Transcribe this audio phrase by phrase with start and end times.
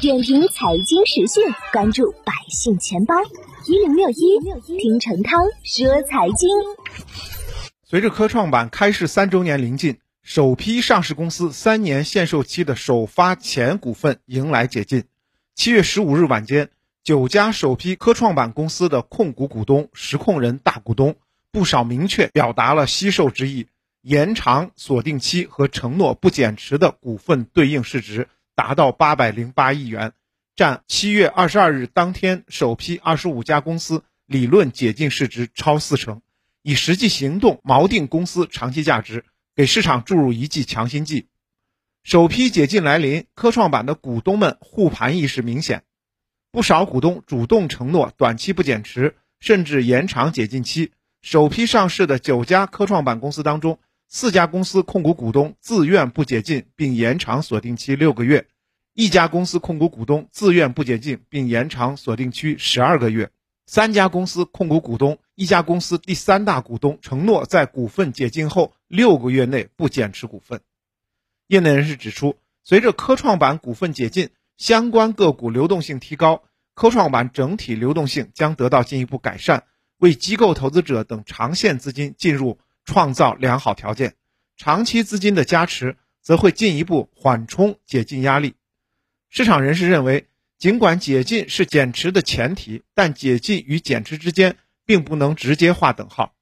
[0.00, 3.16] 点评财经时讯，关注百姓钱包
[3.66, 4.38] 一零六一，
[4.78, 6.48] 听陈涛说财经。
[7.82, 15.02] 随着科创板开市三周年临近，首批上市公司三年限售期的首发前股份迎来解禁。
[15.56, 16.70] 七月十五日晚间，
[17.02, 21.16] 九家首批科创板公司的控股股东、实控人大股东
[21.50, 23.66] 不少明确表达了惜售之意，
[24.02, 28.28] 延长锁定期和承诺不减持的股份对应市值。
[28.54, 30.12] 达到八百零八亿元，
[30.54, 36.22] 占七月二十二日当天首批二十五家公司理论解禁市值超四成，
[36.62, 41.28] 以实际行动锚定公司长期价值，给市场注入一剂强心剂。
[42.04, 45.84] 首批解禁来临，科创板的股东们护盘意识明显，
[46.50, 50.92] 不少股东主动承诺短期不减持，甚至延长解禁期。
[51.22, 53.78] 首批上市的九家科创板公司当中。
[54.14, 58.42] 四家公司控股股东自愿不解禁，并延长锁定期六个月；
[58.92, 63.28] 一家公司控股股东自愿不解禁，并延长锁定期十二个月；
[63.64, 70.60] 三家公司控股股东，一家公司第三大股东承诺在股份解禁后六个月内不减持股份。
[71.46, 76.42] 业内人士指出，随着科创板股份解禁，相关个股流动性提高，
[76.74, 79.64] 科创板整体流动性将得到进一步改善，
[79.96, 82.58] 为机构投资者等长线资金进入。
[82.92, 84.16] 创造良好条件，
[84.58, 88.54] 长期资金的加持则会进一步缓冲解禁压力。
[89.30, 90.26] 市场人士认为，
[90.58, 96.34] 尽管解禁是减持的前提，但解禁与减持之间并不能直接划等号。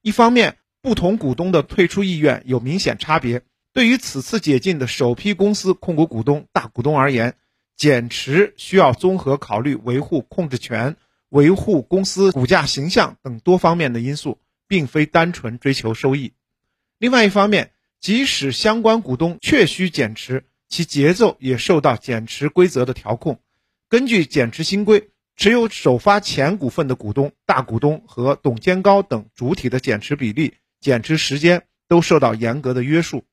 [0.00, 3.42] 一方面，不同股东的退出意愿有明显差别。
[3.72, 7.36] 对于此次解禁的首批公司控股股东、大股东而言，
[7.76, 10.96] 减持需要综合考虑维护控制权、
[11.28, 14.38] 维护公司股价形象等多方面的因素。
[14.72, 16.32] 并非单纯追求收益。
[16.96, 23.38] 另外一方面，即使相关股东确需减持，其节奏也受到减持规则的调控。
[23.90, 33.24] 根据减持新规，持有首发前股份的股东、大股东和董监高等主体的减持比例、减持时间都受到严格的约束。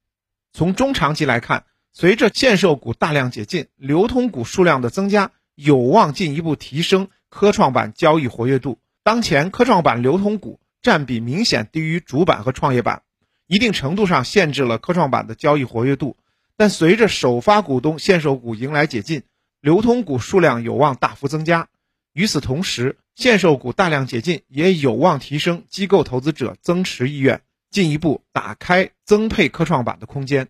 [0.52, 8.78] 从中长期来看，随着限售股大量解禁，流通股数量的增加，有望进一步提升科创板交易活跃度。
[9.04, 10.60] 当前科创板流通股。
[10.82, 13.04] 占比明显低于主板和创业板，
[13.48, 16.18] 一定程度上限制了科创板的交易活跃度。
[16.56, 19.24] 但随着首发股东限售股迎来解禁，
[19.62, 21.70] 流通股数量有望大幅增加。
[22.14, 30.48] 与此同时，限售股大量解禁也有望提升机构投资者增持意愿，进一步打开增配科创板的空间。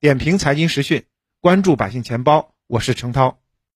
[0.00, 1.04] 点评财经时讯，
[1.40, 3.38] 关注百姓钱包，我是程涛。